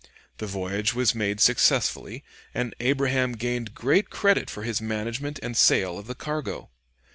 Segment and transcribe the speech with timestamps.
[0.39, 2.23] The voyage was made successfully,
[2.55, 6.71] and Abraham gained great credit for his management and sale of the cargo.